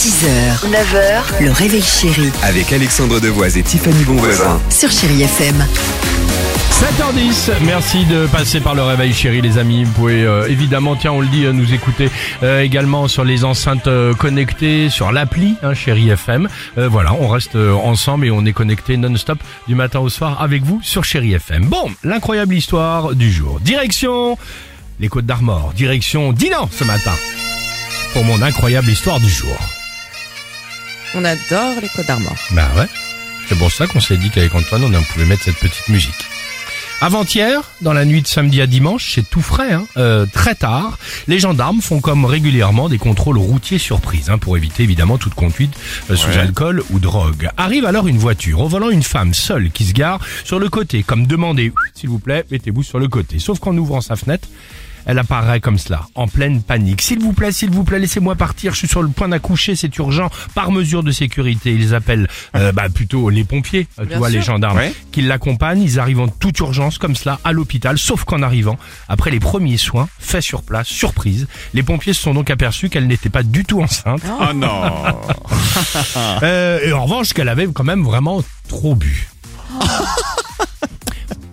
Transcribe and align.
6h, 0.00 0.70
9h, 0.70 1.44
le 1.44 1.50
réveil 1.50 1.82
chéri 1.82 2.30
Avec 2.42 2.72
Alexandre 2.72 3.20
Devoise 3.20 3.58
et 3.58 3.62
Tiffany 3.62 4.02
Bonvoisin. 4.04 4.58
sur 4.70 4.90
Chérie 4.90 5.24
FM. 5.24 5.56
7h10, 6.80 7.50
merci 7.66 8.06
de 8.06 8.26
passer 8.28 8.60
par 8.60 8.74
le 8.74 8.82
réveil 8.82 9.12
chéri 9.12 9.42
les 9.42 9.58
amis. 9.58 9.84
Vous 9.84 9.92
pouvez 9.92 10.24
euh, 10.24 10.48
évidemment, 10.48 10.96
tiens 10.96 11.12
on 11.12 11.20
le 11.20 11.26
dit, 11.26 11.44
euh, 11.44 11.52
nous 11.52 11.74
écouter 11.74 12.08
euh, 12.42 12.62
également 12.62 13.08
sur 13.08 13.24
les 13.24 13.44
enceintes 13.44 13.88
euh, 13.88 14.14
connectées, 14.14 14.88
sur 14.88 15.12
l'appli 15.12 15.56
hein, 15.62 15.74
chéri 15.74 16.08
FM. 16.08 16.48
Euh, 16.78 16.88
voilà, 16.88 17.12
on 17.12 17.28
reste 17.28 17.56
euh, 17.56 17.74
ensemble 17.74 18.24
et 18.26 18.30
on 18.30 18.46
est 18.46 18.54
connecté 18.54 18.96
non-stop 18.96 19.38
du 19.68 19.74
matin 19.74 19.98
au 19.98 20.08
soir 20.08 20.40
avec 20.40 20.62
vous 20.62 20.80
sur 20.82 21.04
chéri 21.04 21.34
FM. 21.34 21.66
Bon, 21.66 21.90
l'incroyable 22.04 22.54
histoire 22.54 23.14
du 23.14 23.30
jour. 23.30 23.60
Direction 23.60 24.38
les 24.98 25.08
Côtes 25.08 25.26
d'Armor, 25.26 25.74
direction 25.76 26.32
Dinan 26.32 26.70
ce 26.72 26.84
matin 26.84 27.12
pour 28.14 28.24
mon 28.24 28.40
incroyable 28.40 28.88
histoire 28.88 29.20
du 29.20 29.28
jour. 29.28 29.56
On 31.14 31.24
adore 31.24 31.80
les 31.80 31.88
Côtes 31.88 32.06
d'Armor. 32.06 32.36
Bah 32.52 32.68
ouais. 32.76 32.86
C'est 33.48 33.58
pour 33.58 33.72
ça 33.72 33.86
qu'on 33.86 34.00
s'est 34.00 34.16
dit 34.16 34.30
qu'avec 34.30 34.54
Antoine, 34.54 34.84
on 34.84 35.02
pouvait 35.12 35.26
mettre 35.26 35.42
cette 35.42 35.58
petite 35.58 35.88
musique. 35.88 36.14
Avant-hier, 37.02 37.62
dans 37.80 37.94
la 37.94 38.04
nuit 38.04 38.20
de 38.20 38.26
samedi 38.26 38.60
à 38.60 38.66
dimanche, 38.66 39.14
c'est 39.14 39.28
tout 39.28 39.40
frais, 39.40 39.72
hein, 39.72 39.86
euh, 39.96 40.26
très 40.26 40.54
tard, 40.54 40.98
les 41.28 41.38
gendarmes 41.38 41.80
font 41.80 42.00
comme 42.00 42.26
régulièrement 42.26 42.90
des 42.90 42.98
contrôles 42.98 43.38
routiers 43.38 43.78
surprises, 43.78 44.28
hein, 44.28 44.36
pour 44.36 44.58
éviter 44.58 44.82
évidemment 44.82 45.16
toute 45.16 45.32
conduite 45.32 45.72
euh, 46.10 46.16
sous 46.16 46.30
alcool 46.38 46.82
ou 46.90 46.98
drogue. 46.98 47.48
Arrive 47.56 47.86
alors 47.86 48.06
une 48.06 48.18
voiture 48.18 48.60
au 48.60 48.68
volant 48.68 48.90
une 48.90 49.02
femme 49.02 49.32
seule 49.32 49.70
qui 49.70 49.86
se 49.86 49.94
gare 49.94 50.20
sur 50.44 50.58
le 50.58 50.68
côté, 50.68 51.02
comme 51.02 51.26
demandé, 51.26 51.72
s'il 51.94 52.10
vous 52.10 52.18
plaît, 52.18 52.44
mettez-vous 52.50 52.82
sur 52.82 52.98
le 52.98 53.08
côté. 53.08 53.38
Sauf 53.38 53.60
qu'en 53.60 53.76
ouvrant 53.78 54.02
sa 54.02 54.14
fenêtre, 54.14 54.46
elle 55.06 55.18
apparaît 55.18 55.60
comme 55.60 55.78
cela, 55.78 56.06
en 56.14 56.28
pleine 56.28 56.62
panique. 56.62 57.02
S'il 57.02 57.20
vous 57.20 57.32
plaît, 57.32 57.52
s'il 57.52 57.70
vous 57.70 57.84
plaît, 57.84 57.98
laissez-moi 57.98 58.34
partir. 58.36 58.72
Je 58.72 58.78
suis 58.78 58.88
sur 58.88 59.02
le 59.02 59.08
point 59.08 59.28
d'accoucher, 59.28 59.76
c'est 59.76 59.96
urgent. 59.98 60.30
Par 60.54 60.72
mesure 60.72 61.02
de 61.02 61.10
sécurité, 61.12 61.72
ils 61.72 61.94
appellent 61.94 62.28
euh, 62.56 62.72
bah, 62.72 62.88
plutôt 62.88 63.30
les 63.30 63.44
pompiers, 63.44 63.86
euh, 63.98 64.02
tu 64.02 64.08
Bien 64.08 64.18
vois, 64.18 64.30
les 64.30 64.42
gendarmes, 64.42 64.80
qui 65.12 65.22
l'accompagnent. 65.22 65.82
Ils 65.82 65.98
arrivent 65.98 66.20
en 66.20 66.28
toute 66.28 66.58
urgence, 66.60 66.98
comme 66.98 67.16
cela, 67.16 67.38
à 67.44 67.52
l'hôpital. 67.52 67.98
Sauf 67.98 68.24
qu'en 68.24 68.42
arrivant, 68.42 68.78
après 69.08 69.30
les 69.30 69.40
premiers 69.40 69.76
soins 69.76 70.08
faits 70.18 70.42
sur 70.42 70.62
place, 70.62 70.86
surprise, 70.86 71.46
les 71.74 71.82
pompiers 71.82 72.12
se 72.12 72.22
sont 72.22 72.34
donc 72.34 72.50
aperçus 72.50 72.88
qu'elle 72.88 73.06
n'était 73.06 73.30
pas 73.30 73.42
du 73.42 73.64
tout 73.64 73.80
enceinte. 73.82 74.22
Oh 74.40 74.52
non 74.54 74.70
Euh, 76.42 76.80
et 76.84 76.92
en 76.92 77.04
revanche, 77.04 77.32
qu'elle 77.32 77.48
avait 77.48 77.66
quand 77.72 77.84
même 77.84 78.02
vraiment 78.02 78.42
trop 78.68 78.94
bu. 78.94 79.28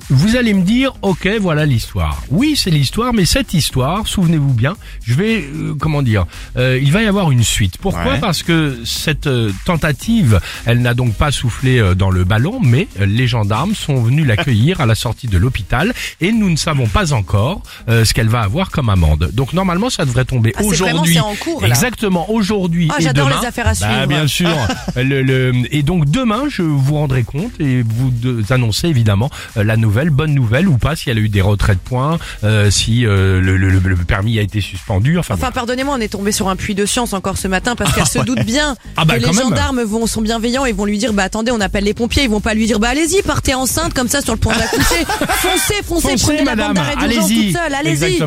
Vous 0.09 0.37
allez 0.37 0.53
me 0.53 0.61
dire, 0.61 0.93
ok, 1.01 1.27
voilà 1.41 1.65
l'histoire. 1.65 2.23
Oui, 2.29 2.55
c'est 2.55 2.69
l'histoire, 2.71 3.13
mais 3.13 3.25
cette 3.25 3.53
histoire, 3.53 4.07
souvenez-vous 4.07 4.53
bien, 4.53 4.77
je 5.05 5.13
vais, 5.15 5.41
euh, 5.43 5.75
comment 5.77 6.01
dire, 6.01 6.25
euh, 6.55 6.79
il 6.81 6.93
va 6.93 7.01
y 7.03 7.07
avoir 7.07 7.29
une 7.31 7.43
suite. 7.43 7.77
Pourquoi 7.77 8.13
Ouais. 8.13 8.19
Parce 8.21 8.41
que 8.41 8.77
cette 8.85 9.27
euh, 9.27 9.51
tentative, 9.65 10.39
elle 10.65 10.81
n'a 10.81 10.93
donc 10.93 11.13
pas 11.15 11.31
soufflé 11.31 11.79
euh, 11.79 11.93
dans 11.93 12.09
le 12.09 12.23
ballon, 12.23 12.59
mais 12.61 12.87
euh, 13.01 13.05
les 13.05 13.27
gendarmes 13.27 13.75
sont 13.75 14.01
venus 14.01 14.25
l'accueillir 14.27 14.79
à 14.79 14.85
la 14.85 14.95
sortie 14.95 15.27
de 15.27 15.37
l'hôpital 15.37 15.93
et 16.21 16.31
nous 16.31 16.49
ne 16.49 16.55
savons 16.55 16.87
pas 16.87 17.11
encore 17.11 17.61
euh, 17.89 18.05
ce 18.05 18.13
qu'elle 18.13 18.29
va 18.29 18.41
avoir 18.41 18.69
comme 18.71 18.87
amende. 18.89 19.31
Donc 19.33 19.51
normalement, 19.51 19.89
ça 19.89 20.05
devrait 20.05 20.23
tomber 20.25 20.53
Ah, 20.57 20.63
aujourd'hui. 20.63 21.15
c'est 21.15 21.19
en 21.19 21.35
cours, 21.35 21.61
là. 21.63 21.67
Exactement, 21.67 22.31
aujourd'hui 22.31 22.87
Ah, 22.93 22.97
et 22.99 23.03
j'adore 23.03 23.27
demain. 23.27 23.41
les 23.41 23.47
affaires 23.47 23.67
à 23.67 23.71
Bah, 23.71 23.75
suivre. 23.75 24.05
bien 24.07 24.27
sûr. 24.27 24.49
Le- 24.95 25.21
le- 25.21 25.53
et 25.75 25.83
donc 25.83 26.05
demain, 26.09 26.43
je 26.49 26.61
vous 26.61 26.95
rendrai 26.95 27.23
compte 27.23 27.59
et 27.59 27.81
vous 27.83 28.11
annoncer 28.51 28.87
évidemment 28.87 29.29
euh, 29.57 29.63
la 29.63 29.75
nouvelle, 29.75 29.96
bonne 30.09 30.33
nouvelle 30.33 30.67
ou 30.67 30.77
pas, 30.77 30.95
si 30.95 31.09
elle 31.09 31.17
a 31.17 31.21
eu 31.21 31.29
des 31.29 31.41
retraits 31.41 31.77
de 31.77 31.81
points, 31.89 32.17
euh, 32.43 32.69
si 32.71 33.05
euh, 33.05 33.41
le, 33.41 33.57
le- 33.57 33.69
le 33.79 33.95
permis 33.97 34.39
a 34.39 34.41
été 34.41 34.61
suspendu. 34.61 35.17
Enfin, 35.17 35.35
pardonnez-moi, 35.37 35.95
on 35.97 36.01
est 36.01 36.07
tombé 36.07 36.31
sur 36.31 36.49
un 36.49 36.55
puits 36.55 36.75
de 36.75 36.85
science 36.85 37.13
encore 37.13 37.37
ce 37.37 37.47
matin 37.47 37.75
parce 37.75 37.93
qu'elle 37.95 38.05
se 38.07 38.19
doute 38.19 38.43
bien 38.45 38.75
Ah 38.95 39.05
bah, 39.05 39.15
que 39.15 39.19
les 39.21 39.25
même. 39.27 39.35
gendarmes 39.35 39.81
vont, 39.83 40.07
sont 40.07 40.21
bienveillants 40.21 40.65
et 40.65 40.71
vont 40.71 40.85
lui 40.85 40.97
dire 40.97 41.13
bah 41.13 41.23
attendez, 41.23 41.51
on 41.51 41.59
appelle 41.61 41.83
les 41.83 41.93
pompiers, 41.93 42.23
ils 42.23 42.29
vont 42.29 42.41
pas 42.41 42.53
lui 42.53 42.65
dire 42.65 42.79
bah 42.79 42.89
allez-y, 42.89 43.21
partez 43.23 43.53
enceinte 43.53 43.93
comme 43.93 44.07
ça 44.07 44.21
sur 44.21 44.33
le 44.33 44.39
point 44.39 44.53
d'accoucher. 44.57 45.05
foncez, 45.05 45.83
foncez, 45.83 46.09
Foncez, 46.09 46.23
prenez 46.23 46.43
madame, 46.43 46.57
la 46.59 46.65
bande 46.67 46.75
d'arrêt 46.75 47.15
toute 47.15 47.51
seule, 47.53 47.73
allez-y. 47.73 48.19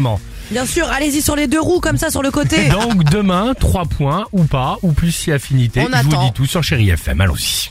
Bien 0.50 0.66
sûr, 0.66 0.88
allez-y 0.90 1.22
sur 1.22 1.36
les 1.36 1.46
deux 1.46 1.60
roues 1.60 1.78
comme 1.78 1.96
ça 1.96 2.10
sur 2.10 2.22
le 2.22 2.30
côté. 2.32 2.68
Donc 2.70 3.04
demain, 3.04 3.54
trois 3.58 3.84
points 3.84 4.26
ou 4.32 4.42
pas, 4.44 4.78
ou 4.82 4.92
plus 4.92 5.12
si 5.12 5.30
affinité. 5.30 5.80
On 5.82 5.96
je 5.96 6.02
vous 6.02 6.10
dis 6.24 6.32
tout 6.34 6.46
sur 6.46 6.62
Chéri 6.64 6.90
FM. 6.90 7.20
Allons-y. 7.20 7.70